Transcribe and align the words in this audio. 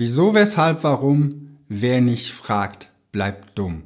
Wieso, 0.00 0.32
weshalb, 0.32 0.84
warum? 0.84 1.58
Wer 1.68 2.00
nicht 2.00 2.30
fragt, 2.30 2.88
bleibt 3.10 3.58
dumm. 3.58 3.82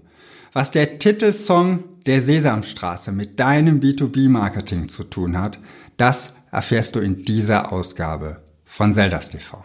Was 0.52 0.70
der 0.70 0.98
Titelsong 0.98 1.84
der 2.04 2.20
Sesamstraße 2.20 3.12
mit 3.12 3.40
deinem 3.40 3.80
B2B-Marketing 3.80 4.90
zu 4.90 5.04
tun 5.04 5.38
hat, 5.38 5.58
das 5.96 6.34
erfährst 6.50 6.96
du 6.96 7.00
in 7.00 7.24
dieser 7.24 7.72
Ausgabe 7.72 8.42
von 8.66 8.92
Zeldas 8.92 9.30
TV. 9.30 9.64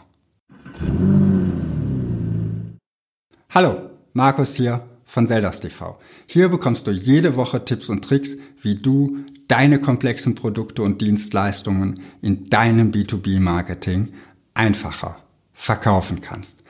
Hallo, 3.49 3.89
Markus 4.13 4.55
hier 4.55 4.87
von 5.03 5.27
Zeldas 5.27 5.59
TV. 5.59 5.99
Hier 6.27 6.47
bekommst 6.47 6.87
du 6.87 6.91
jede 6.91 7.35
Woche 7.35 7.65
Tipps 7.65 7.89
und 7.89 8.05
Tricks, 8.05 8.37
wie 8.61 8.75
du 8.75 9.17
deine 9.49 9.81
komplexen 9.81 10.35
Produkte 10.35 10.81
und 10.81 11.01
Dienstleistungen 11.01 11.99
in 12.21 12.49
deinem 12.49 12.93
B2B-Marketing 12.93 14.13
einfacher 14.53 15.17
verkaufen 15.57 16.21
kannst. 16.21 16.63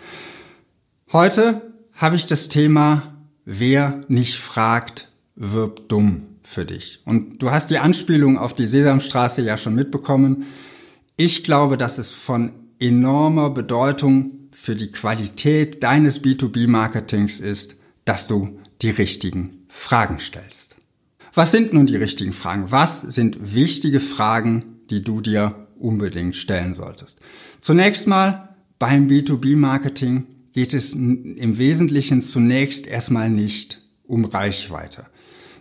Heute 1.12 1.62
habe 1.94 2.16
ich 2.16 2.26
das 2.26 2.48
Thema, 2.48 3.16
wer 3.46 4.02
nicht 4.08 4.38
fragt, 4.38 5.10
wirbt 5.36 5.92
dumm 5.92 6.38
für 6.42 6.66
dich. 6.66 7.02
Und 7.06 7.42
du 7.42 7.52
hast 7.52 7.70
die 7.70 7.78
Anspielung 7.78 8.38
auf 8.40 8.56
die 8.56 8.66
Sesamstraße 8.66 9.42
ja 9.44 9.58
schon 9.58 9.76
mitbekommen. 9.76 10.46
Ich 11.18 11.44
glaube, 11.44 11.78
dass 11.78 11.98
es 11.98 12.14
von 12.14 12.54
enormer 12.80 13.50
Bedeutung 13.50 14.50
für 14.52 14.76
die 14.76 14.92
Qualität 14.92 15.84
deines 15.84 16.24
B2B-Marketings 16.24 17.40
ist, 17.40 17.76
dass 18.06 18.28
du 18.28 18.60
die 18.82 18.90
richtigen 18.90 19.66
Fragen 19.68 20.20
stellst. 20.20 20.76
Was 21.34 21.52
sind 21.52 21.74
nun 21.74 21.88
die 21.88 21.98
richtigen 21.98 22.34
Fragen? 22.34 22.72
Was 22.72 23.02
sind 23.02 23.54
wichtige 23.54 24.00
Fragen, 24.00 24.80
die 24.90 25.04
du 25.04 25.22
dir 25.22 25.68
unbedingt 25.78 26.36
stellen 26.36 26.74
solltest? 26.74 27.20
Zunächst 27.62 28.08
mal 28.08 28.47
beim 28.80 29.08
B2B-Marketing 29.08 30.26
geht 30.54 30.74
es 30.74 30.94
im 30.94 31.58
Wesentlichen 31.58 32.24
zunächst 32.24 32.88
erstmal 32.88 33.30
nicht 33.30 33.82
um 34.06 34.26
Reichweite. 34.26 35.06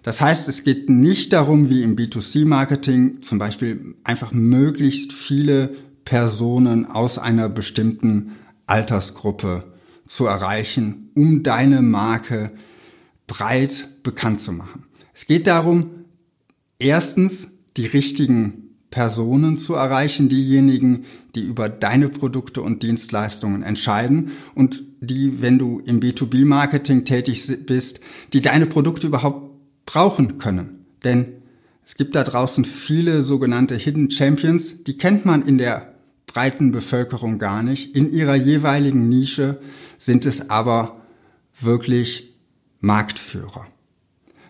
Das 0.02 0.20
heißt, 0.20 0.48
es 0.48 0.62
geht 0.62 0.88
nicht 0.88 1.32
darum, 1.32 1.68
wie 1.68 1.82
im 1.82 1.96
B2C-Marketing 1.96 3.22
zum 3.22 3.38
Beispiel 3.38 3.96
einfach 4.04 4.32
möglichst 4.32 5.12
viele 5.12 5.74
Personen 6.04 6.86
aus 6.86 7.18
einer 7.18 7.48
bestimmten 7.48 8.36
Altersgruppe 8.66 9.64
zu 10.06 10.26
erreichen, 10.26 11.10
um 11.14 11.42
deine 11.42 11.82
Marke 11.82 12.52
breit 13.26 13.88
bekannt 14.02 14.40
zu 14.40 14.52
machen. 14.52 14.84
Es 15.12 15.26
geht 15.26 15.46
darum, 15.46 15.90
erstens 16.78 17.48
die 17.76 17.86
richtigen 17.86 18.65
Personen 18.96 19.58
zu 19.58 19.74
erreichen, 19.74 20.30
diejenigen, 20.30 21.04
die 21.34 21.42
über 21.42 21.68
deine 21.68 22.08
Produkte 22.08 22.62
und 22.62 22.82
Dienstleistungen 22.82 23.62
entscheiden 23.62 24.30
und 24.54 24.82
die, 25.02 25.42
wenn 25.42 25.58
du 25.58 25.82
im 25.84 26.00
B2B-Marketing 26.00 27.04
tätig 27.04 27.46
bist, 27.66 28.00
die 28.32 28.40
deine 28.40 28.64
Produkte 28.64 29.08
überhaupt 29.08 29.50
brauchen 29.84 30.38
können. 30.38 30.86
Denn 31.04 31.26
es 31.84 31.96
gibt 31.96 32.14
da 32.14 32.24
draußen 32.24 32.64
viele 32.64 33.22
sogenannte 33.22 33.76
Hidden 33.76 34.10
Champions, 34.10 34.82
die 34.84 34.96
kennt 34.96 35.26
man 35.26 35.46
in 35.46 35.58
der 35.58 35.92
breiten 36.26 36.72
Bevölkerung 36.72 37.38
gar 37.38 37.62
nicht. 37.62 37.94
In 37.94 38.10
ihrer 38.14 38.34
jeweiligen 38.34 39.10
Nische 39.10 39.60
sind 39.98 40.24
es 40.24 40.48
aber 40.48 41.02
wirklich 41.60 42.34
Marktführer. 42.80 43.66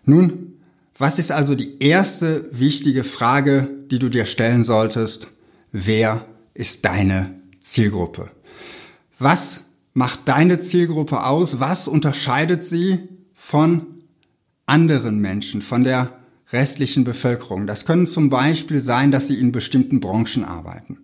Nun, 0.05 0.53
was 0.99 1.19
ist 1.19 1.33
also 1.33 1.57
die 1.57 1.81
erste 1.81 2.49
wichtige 2.53 3.03
Frage, 3.03 3.76
die 3.91 3.99
du 3.99 4.09
dir 4.09 4.27
stellen 4.27 4.65
solltest? 4.65 5.29
Wer 5.73 6.27
ist 6.55 6.85
deine 6.85 7.41
Zielgruppe? 7.61 8.31
Was 9.19 9.61
macht 9.95 10.21
deine 10.27 10.61
Zielgruppe 10.61 11.25
aus? 11.25 11.61
Was 11.61 11.89
unterscheidet 11.89 12.65
sie 12.65 12.99
von 13.35 13.87
anderen 14.67 15.21
Menschen, 15.21 15.63
von 15.63 15.85
der 15.85 16.13
restlichen 16.53 17.05
Bevölkerung? 17.05 17.67
Das 17.67 17.87
können 17.87 18.07
zum 18.07 18.31
Beispiel 18.31 18.81
sein, 18.81 19.11
dass 19.11 19.29
sie 19.29 19.41
in 19.41 19.53
bestimmten 19.53 20.01
Branchen 20.01 20.45
arbeiten, 20.45 20.99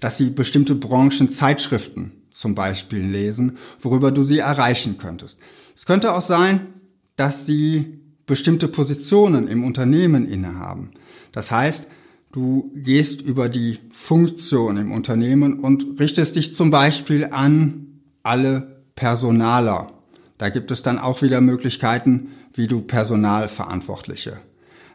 dass 0.00 0.18
sie 0.18 0.30
bestimmte 0.30 0.74
Branchenzeitschriften 0.74 2.12
zum 2.30 2.54
Beispiel 2.54 3.00
lesen, 3.00 3.58
worüber 3.80 4.10
du 4.10 4.24
sie 4.24 4.38
erreichen 4.38 4.98
könntest. 4.98 5.38
Es 5.76 5.86
könnte 5.86 6.12
auch 6.12 6.22
sein, 6.22 6.74
dass 7.16 7.46
sie 7.46 8.00
bestimmte 8.26 8.68
Positionen 8.68 9.48
im 9.48 9.64
Unternehmen 9.64 10.26
innehaben. 10.26 10.92
Das 11.32 11.50
heißt, 11.50 11.88
du 12.34 12.72
gehst 12.74 13.22
über 13.22 13.48
die 13.48 13.78
Funktion 13.92 14.76
im 14.76 14.90
Unternehmen 14.90 15.60
und 15.60 16.00
richtest 16.00 16.34
dich 16.34 16.56
zum 16.56 16.72
Beispiel 16.72 17.26
an 17.30 18.00
alle 18.24 18.82
Personaler. 18.96 19.92
Da 20.36 20.48
gibt 20.48 20.72
es 20.72 20.82
dann 20.82 20.98
auch 20.98 21.22
wieder 21.22 21.40
Möglichkeiten, 21.40 22.30
wie 22.52 22.66
du 22.66 22.80
Personalverantwortliche 22.80 24.38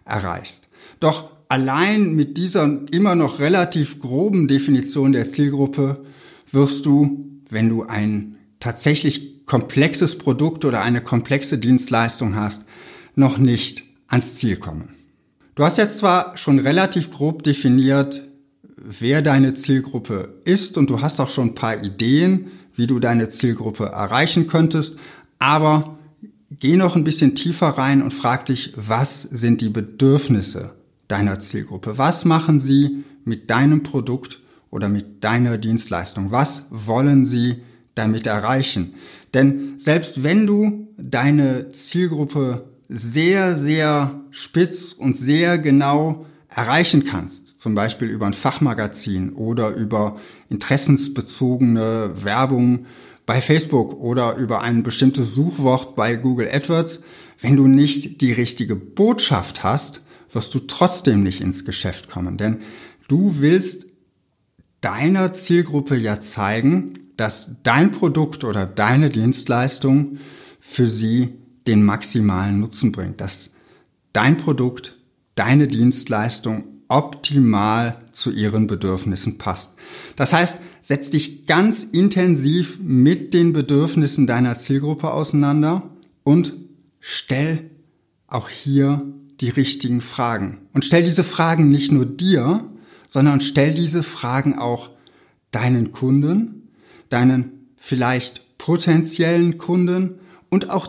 erreichst. 0.04 0.68
Doch 1.00 1.32
allein 1.48 2.14
mit 2.14 2.38
dieser 2.38 2.82
immer 2.92 3.16
noch 3.16 3.40
relativ 3.40 4.02
groben 4.02 4.50
Definition 4.50 5.14
der 5.14 5.32
Zielgruppe 5.32 6.04
wirst 6.52 6.86
du, 6.86 7.26
wenn 7.50 7.70
du 7.70 7.84
ein 7.84 8.36
tatsächlich 8.60 9.46
komplexes 9.46 10.18
Produkt 10.18 10.66
oder 10.66 10.82
eine 10.82 11.00
komplexe 11.00 11.58
Dienstleistung 11.58 12.36
hast, 12.36 12.66
noch 13.16 13.38
nicht 13.38 13.84
ans 14.10 14.36
Ziel 14.36 14.58
kommen. 14.58 14.99
Du 15.60 15.66
hast 15.66 15.78
jetzt 15.78 16.00
zwar 16.00 16.38
schon 16.38 16.58
relativ 16.60 17.12
grob 17.12 17.44
definiert, 17.44 18.22
wer 18.78 19.22
deine 19.22 19.56
Zielgruppe 19.56 20.36
ist 20.46 20.78
und 20.78 20.90
du 20.90 21.02
hast 21.02 21.20
auch 21.20 21.28
schon 21.28 21.50
ein 21.50 21.56
paar 21.56 21.84
Ideen, 21.84 22.48
wie 22.76 22.88
du 22.88 23.02
deine 23.02 23.28
Zielgruppe 23.28 23.88
erreichen 23.88 24.48
könntest, 24.48 24.96
aber 25.38 26.00
geh 26.50 26.78
noch 26.78 26.96
ein 26.96 27.04
bisschen 27.04 27.36
tiefer 27.36 27.68
rein 27.68 28.02
und 28.02 28.14
frag 28.14 28.46
dich, 28.46 28.72
was 28.78 29.24
sind 29.24 29.60
die 29.60 29.68
Bedürfnisse 29.68 30.76
deiner 31.10 31.42
Zielgruppe? 31.42 31.98
Was 31.98 32.24
machen 32.24 32.62
sie 32.62 33.04
mit 33.26 33.50
deinem 33.50 33.84
Produkt 33.84 34.40
oder 34.72 34.88
mit 34.88 35.26
deiner 35.26 35.58
Dienstleistung? 35.58 36.32
Was 36.32 36.68
wollen 36.70 37.26
sie 37.26 37.58
damit 37.96 38.28
erreichen? 38.28 38.94
Denn 39.34 39.74
selbst 39.78 40.24
wenn 40.24 40.48
du 40.48 40.88
deine 40.98 41.74
Zielgruppe 41.74 42.69
sehr, 42.90 43.56
sehr 43.56 44.20
spitz 44.32 44.94
und 44.94 45.18
sehr 45.18 45.60
genau 45.60 46.26
erreichen 46.50 47.06
kannst. 47.06 47.60
Zum 47.60 47.76
Beispiel 47.76 48.10
über 48.10 48.26
ein 48.26 48.34
Fachmagazin 48.34 49.34
oder 49.34 49.70
über 49.70 50.20
interessensbezogene 50.50 52.12
Werbung 52.24 52.88
bei 53.28 53.42
Facebook 53.42 53.94
oder 54.02 54.36
über 54.38 54.64
ein 54.64 54.82
bestimmtes 54.82 55.36
Suchwort 55.36 55.96
bei 55.96 56.16
Google 56.16 56.50
AdWords. 56.52 57.02
Wenn 57.40 57.56
du 57.56 57.68
nicht 57.68 58.22
die 58.22 58.34
richtige 58.34 58.76
Botschaft 58.76 59.64
hast, 59.64 60.02
wirst 60.32 60.54
du 60.56 60.60
trotzdem 60.60 61.22
nicht 61.22 61.42
ins 61.42 61.66
Geschäft 61.66 62.10
kommen. 62.10 62.38
Denn 62.38 62.62
du 63.08 63.36
willst 63.40 63.86
deiner 64.82 65.34
Zielgruppe 65.34 65.96
ja 65.96 66.22
zeigen, 66.22 67.12
dass 67.18 67.52
dein 67.64 67.92
Produkt 67.92 68.44
oder 68.44 68.66
deine 68.66 69.10
Dienstleistung 69.10 70.18
für 70.60 70.88
sie 70.88 71.34
den 71.68 71.84
maximalen 71.84 72.60
Nutzen 72.60 72.92
bringt, 72.92 73.22
dass 73.22 73.52
dein 74.14 74.38
Produkt, 74.38 74.98
deine 75.36 75.68
Dienstleistung 75.68 76.64
optimal 76.88 78.02
zu 78.12 78.32
ihren 78.32 78.68
Bedürfnissen 78.68 79.38
passt. 79.38 79.74
Das 80.16 80.34
heißt, 80.34 80.58
setz 80.82 81.12
dich 81.12 81.46
ganz 81.46 81.84
intensiv 81.84 82.80
mit 82.82 83.34
den 83.34 83.54
Bedürfnissen 83.54 84.26
deiner 84.28 84.58
Zielgruppe 84.58 85.12
auseinander 85.12 85.90
und 86.24 86.54
stell 87.00 87.70
auch 88.28 88.50
hier 88.50 89.06
die 89.40 89.50
richtigen 89.50 90.02
Fragen. 90.02 90.58
Und 90.74 90.86
stell 90.86 91.04
diese 91.04 91.24
Fragen 91.24 91.70
nicht 91.70 91.92
nur 91.92 92.06
dir, 92.06 92.66
sondern 93.08 93.42
stell 93.42 93.74
diese 93.74 94.04
Fragen 94.04 94.58
auch 94.58 94.90
deinen 95.52 95.92
Kunden, 95.92 96.70
deinen 97.10 97.70
vielleicht 97.78 98.58
potenziellen 98.58 99.58
Kunden 99.58 100.20
und 100.50 100.70
auch 100.70 100.88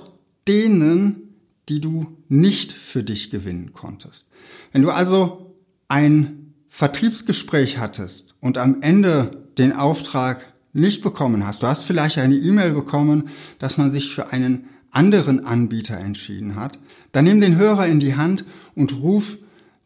denen, 0.49 1.35
die 1.69 1.81
du 1.81 2.17
nicht 2.29 2.73
für 2.73 3.03
dich 3.03 3.31
gewinnen 3.31 3.73
konntest. 3.73 4.27
Wenn 4.73 4.83
du 4.83 4.91
also 4.91 5.55
ein 5.89 6.55
Vertriebsgespräch 6.69 7.79
hattest 7.79 8.35
und 8.41 8.59
am 8.59 8.83
Ende 8.83 9.47
den 9.59 9.73
Auftrag 9.73 10.53
nicht 10.73 11.03
bekommen 11.03 11.47
hast, 11.47 11.63
du 11.63 11.67
hast 11.67 11.85
vielleicht 11.85 12.19
eine 12.19 12.37
E-Mail 12.37 12.73
bekommen, 12.73 13.29
dass 13.59 13.77
man 13.77 13.91
sich 13.91 14.15
für 14.15 14.33
einen 14.33 14.69
anderen 14.91 15.45
Anbieter 15.45 15.99
entschieden 15.99 16.57
hat, 16.57 16.79
dann 17.13 17.25
nimm 17.25 17.41
den 17.41 17.57
Hörer 17.57 17.87
in 17.87 18.01
die 18.01 18.17
Hand 18.17 18.45
und 18.75 19.03
ruf 19.03 19.39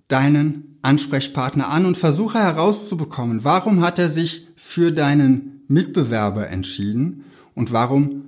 deinen 0.09 0.79
Ansprechpartner 0.83 1.69
an 1.69 1.87
und 1.87 1.97
versuche 1.97 2.39
herauszubekommen, 2.39 3.45
warum 3.45 3.81
hat 3.81 3.99
er 3.99 4.11
sich 4.11 4.49
für 4.57 4.93
deinen 4.93 5.63
Mitbewerber 5.67 6.49
entschieden 6.49 7.25
und 7.55 7.73
warum 7.73 8.25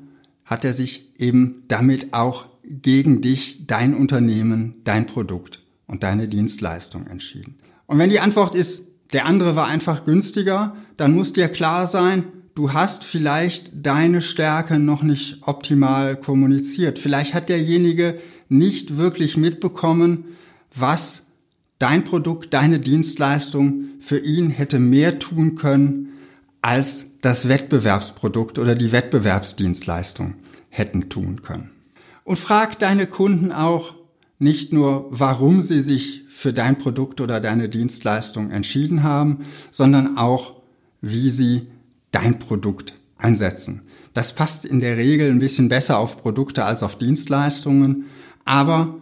hat 0.46 0.64
er 0.64 0.72
sich 0.72 1.12
eben 1.19 1.64
damit 1.69 2.14
auch 2.14 2.46
gegen 2.64 3.20
dich, 3.20 3.66
dein 3.66 3.94
Unternehmen, 3.94 4.76
dein 4.84 5.06
Produkt 5.06 5.60
und 5.87 6.02
deine 6.02 6.28
Dienstleistung 6.28 7.06
entschieden. 7.06 7.58
Und 7.87 7.98
wenn 7.98 8.10
die 8.10 8.20
Antwort 8.20 8.54
ist, 8.54 8.87
der 9.12 9.26
andere 9.26 9.54
war 9.54 9.69
einfach 9.69 10.04
günstiger, 10.04 10.76
dann 10.96 11.14
muss 11.14 11.32
dir 11.32 11.48
klar 11.48 11.87
sein, 11.87 12.25
du 12.54 12.72
hast 12.72 13.04
vielleicht 13.04 13.70
deine 13.75 14.22
Stärke 14.22 14.78
noch 14.78 15.02
nicht 15.02 15.43
optimal 15.43 16.16
kommuniziert. 16.16 16.98
Vielleicht 16.98 17.34
hat 17.34 17.48
derjenige 17.48 18.19
nicht 18.48 18.96
wirklich 18.96 19.37
mitbekommen, 19.37 20.25
was 20.75 21.26
dein 21.78 22.04
Produkt, 22.04 22.54
deine 22.54 22.81
Dienstleistung 22.81 23.84
für 24.00 24.19
ihn 24.19 24.50
hätte 24.50 24.78
mehr 24.78 25.19
tun 25.19 25.56
können, 25.56 26.12
als 26.62 27.06
das 27.20 27.48
Wettbewerbsprodukt 27.48 28.58
oder 28.58 28.74
die 28.74 28.92
Wettbewerbsdienstleistung 28.92 30.34
hätten 30.68 31.08
tun 31.08 31.42
können. 31.42 31.70
Und 32.24 32.38
frag 32.38 32.78
deine 32.78 33.06
Kunden 33.06 33.52
auch 33.52 33.94
nicht 34.38 34.72
nur, 34.72 35.06
warum 35.10 35.62
sie 35.62 35.80
sich 35.80 36.24
für 36.28 36.52
dein 36.52 36.78
Produkt 36.78 37.20
oder 37.20 37.40
deine 37.40 37.68
Dienstleistung 37.68 38.50
entschieden 38.50 39.02
haben, 39.02 39.46
sondern 39.72 40.18
auch, 40.18 40.60
wie 41.00 41.30
sie 41.30 41.68
dein 42.10 42.38
Produkt 42.38 42.94
einsetzen. 43.16 43.82
Das 44.12 44.34
passt 44.34 44.64
in 44.64 44.80
der 44.80 44.96
Regel 44.96 45.30
ein 45.30 45.38
bisschen 45.38 45.69
besser 45.69 45.98
auf 45.98 46.20
Produkte 46.20 46.64
als 46.64 46.82
auf 46.82 46.98
Dienstleistungen, 46.98 48.06
aber 48.44 48.96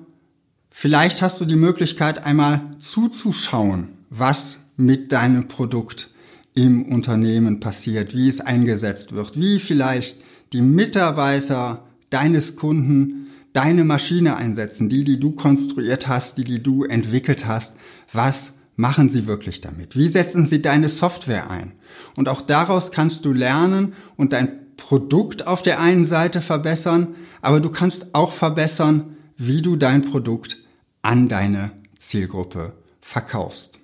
vielleicht 0.71 1.23
hast 1.23 1.41
du 1.41 1.45
die 1.45 1.57
Möglichkeit 1.57 2.25
einmal 2.25 2.61
zuzuschauen, 2.79 3.89
was 4.11 4.61
mit 4.77 5.13
deinem 5.13 5.49
Produkt 5.49 6.11
im 6.55 6.85
Unternehmen 6.85 7.61
passiert, 7.61 8.15
wie 8.15 8.29
es 8.29 8.41
eingesetzt 8.41 9.13
wird, 9.13 9.39
wie 9.39 9.59
vielleicht 9.59 10.21
die 10.53 10.63
Mitarbeiter 10.63 11.85
deines 12.11 12.57
Kunden 12.57 13.25
deine 13.53 13.85
Maschine 13.85 14.37
einsetzen, 14.37 14.89
die, 14.89 15.05
die 15.05 15.19
du 15.19 15.33
konstruiert 15.33 16.09
hast, 16.09 16.39
die, 16.39 16.45
die 16.45 16.63
du 16.63 16.85
entwickelt 16.85 17.47
hast. 17.47 17.75
Was 18.13 18.53
machen 18.77 19.09
sie 19.09 19.27
wirklich 19.27 19.61
damit? 19.61 19.97
Wie 19.97 20.09
setzen 20.09 20.47
sie 20.47 20.61
deine 20.61 20.89
Software 20.89 21.51
ein? 21.51 21.73
Und 22.17 22.29
auch 22.29 22.43
daraus 22.43 22.91
kannst 22.93 23.25
du 23.25 23.33
lernen 23.33 23.95
und 24.17 24.33
dein 24.33 24.77
Produkt 24.77 25.47
auf 25.47 25.63
der 25.63 25.81
einen 25.81 26.07
Seite 26.07 26.41
verbessern, 26.41 27.15
aber 27.41 27.61
du 27.61 27.71
kannst 27.71 28.15
auch 28.15 28.33
verbessern, 28.33 29.17
wie 29.37 29.63
du 29.63 29.77
dein 29.77 30.03
Produkt 30.03 30.59
an 31.03 31.29
deine 31.29 31.71
Zielgruppe 31.99 32.73
verkaufst. 33.01 33.79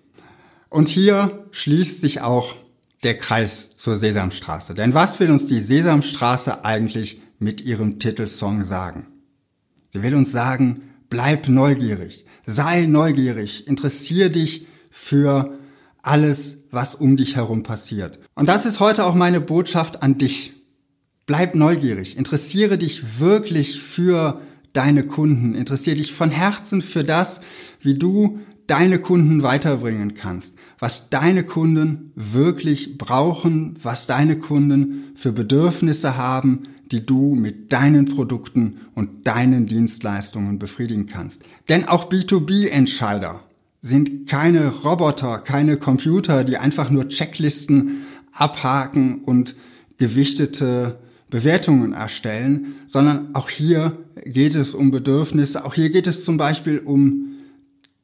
Und 0.70 0.88
hier 0.88 1.46
schließt 1.50 2.00
sich 2.00 2.20
auch 2.20 2.54
der 3.02 3.18
Kreis 3.18 3.76
zur 3.76 3.98
Sesamstraße. 3.98 4.74
Denn 4.74 4.94
was 4.94 5.20
will 5.20 5.30
uns 5.30 5.46
die 5.46 5.58
Sesamstraße 5.58 6.64
eigentlich 6.64 7.20
mit 7.38 7.60
ihrem 7.60 7.98
Titelsong 7.98 8.64
sagen? 8.64 9.08
Sie 9.90 10.02
will 10.02 10.14
uns 10.14 10.30
sagen, 10.30 10.82
bleib 11.08 11.48
neugierig, 11.48 12.24
sei 12.46 12.86
neugierig, 12.86 13.66
interessier 13.66 14.30
dich 14.30 14.66
für 14.90 15.58
alles, 16.02 16.58
was 16.70 16.94
um 16.94 17.16
dich 17.16 17.36
herum 17.36 17.64
passiert. 17.64 18.20
Und 18.34 18.48
das 18.48 18.64
ist 18.64 18.78
heute 18.78 19.04
auch 19.04 19.14
meine 19.14 19.40
Botschaft 19.40 20.02
an 20.02 20.18
dich. 20.18 20.52
Bleib 21.26 21.54
neugierig, 21.54 22.16
interessiere 22.16 22.78
dich 22.78 23.18
wirklich 23.18 23.80
für 23.80 24.40
deine 24.72 25.04
Kunden, 25.04 25.54
interessiere 25.54 25.96
dich 25.96 26.12
von 26.12 26.30
Herzen 26.30 26.80
für 26.80 27.02
das, 27.02 27.40
wie 27.80 27.94
du 27.94 28.40
deine 28.66 29.00
Kunden 29.00 29.42
weiterbringen 29.42 30.14
kannst, 30.14 30.54
was 30.80 31.10
deine 31.10 31.44
Kunden 31.44 32.12
wirklich 32.16 32.98
brauchen, 32.98 33.76
was 33.82 34.06
deine 34.06 34.38
Kunden 34.38 35.12
für 35.14 35.30
Bedürfnisse 35.30 36.16
haben, 36.16 36.64
die 36.90 37.06
du 37.06 37.34
mit 37.36 37.72
deinen 37.72 38.06
Produkten 38.06 38.78
und 38.94 39.26
deinen 39.26 39.66
Dienstleistungen 39.66 40.58
befriedigen 40.58 41.06
kannst. 41.06 41.42
Denn 41.68 41.86
auch 41.86 42.10
B2B-Entscheider 42.10 43.40
sind 43.82 44.26
keine 44.26 44.68
Roboter, 44.68 45.38
keine 45.38 45.76
Computer, 45.76 46.44
die 46.44 46.56
einfach 46.56 46.90
nur 46.90 47.08
Checklisten 47.08 48.02
abhaken 48.32 49.22
und 49.22 49.54
gewichtete 49.98 50.98
Bewertungen 51.28 51.92
erstellen, 51.92 52.74
sondern 52.86 53.34
auch 53.34 53.48
hier 53.48 53.92
geht 54.24 54.54
es 54.56 54.74
um 54.74 54.90
Bedürfnisse. 54.90 55.64
Auch 55.64 55.74
hier 55.74 55.90
geht 55.90 56.06
es 56.06 56.24
zum 56.24 56.36
Beispiel 56.36 56.78
um 56.78 57.29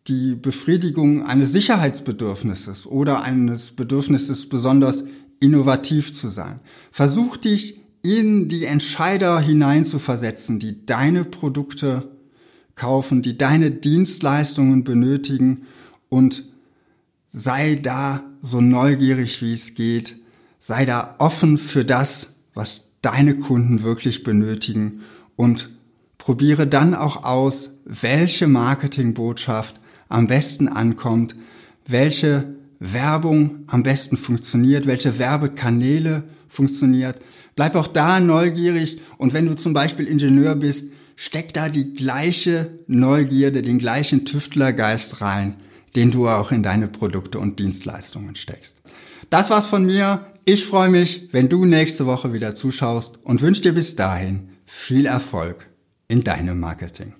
die 0.08 0.34
Befriedigung 0.34 1.24
eines 1.24 1.52
Sicherheitsbedürfnisses 1.52 2.86
oder 2.86 3.22
eines 3.22 3.72
Bedürfnisses 3.72 4.48
besonders 4.48 5.04
innovativ 5.40 6.14
zu 6.14 6.28
sein. 6.28 6.60
Versuch 6.92 7.36
dich 7.36 7.80
in 8.02 8.48
die 8.48 8.64
Entscheider 8.64 9.40
hineinzuversetzen, 9.40 10.60
die 10.60 10.86
deine 10.86 11.24
Produkte 11.24 12.08
kaufen, 12.76 13.22
die 13.22 13.36
deine 13.36 13.70
Dienstleistungen 13.70 14.84
benötigen 14.84 15.62
und 16.08 16.44
sei 17.32 17.74
da 17.82 18.22
so 18.42 18.60
neugierig 18.60 19.42
wie 19.42 19.54
es 19.54 19.74
geht, 19.74 20.16
sei 20.60 20.84
da 20.84 21.16
offen 21.18 21.58
für 21.58 21.84
das, 21.84 22.34
was 22.54 22.92
deine 23.02 23.36
Kunden 23.36 23.82
wirklich 23.82 24.22
benötigen 24.22 25.00
und 25.34 25.70
probiere 26.18 26.66
dann 26.66 26.94
auch 26.94 27.24
aus, 27.24 27.70
welche 27.84 28.46
Marketingbotschaft 28.46 29.80
am 30.08 30.26
besten 30.26 30.68
ankommt, 30.68 31.34
welche 31.86 32.56
Werbung 32.78 33.64
am 33.66 33.82
besten 33.82 34.16
funktioniert, 34.16 34.86
welche 34.86 35.18
Werbekanäle 35.18 36.24
funktioniert. 36.48 37.20
Bleib 37.54 37.74
auch 37.74 37.86
da 37.86 38.20
neugierig 38.20 39.00
und 39.18 39.32
wenn 39.32 39.46
du 39.46 39.54
zum 39.54 39.72
Beispiel 39.72 40.06
Ingenieur 40.06 40.54
bist, 40.56 40.90
steck 41.16 41.54
da 41.54 41.68
die 41.68 41.94
gleiche 41.94 42.78
Neugierde, 42.86 43.62
den 43.62 43.78
gleichen 43.78 44.24
Tüftlergeist 44.26 45.22
rein, 45.22 45.54
den 45.94 46.10
du 46.10 46.28
auch 46.28 46.52
in 46.52 46.62
deine 46.62 46.88
Produkte 46.88 47.38
und 47.38 47.58
Dienstleistungen 47.58 48.36
steckst. 48.36 48.76
Das 49.30 49.50
war's 49.50 49.66
von 49.66 49.86
mir. 49.86 50.26
Ich 50.44 50.66
freue 50.66 50.90
mich, 50.90 51.30
wenn 51.32 51.48
du 51.48 51.64
nächste 51.64 52.06
Woche 52.06 52.32
wieder 52.32 52.54
zuschaust 52.54 53.18
und 53.24 53.40
wünsche 53.40 53.62
dir 53.62 53.72
bis 53.72 53.96
dahin 53.96 54.50
viel 54.66 55.06
Erfolg 55.06 55.66
in 56.06 56.22
deinem 56.22 56.60
Marketing. 56.60 57.14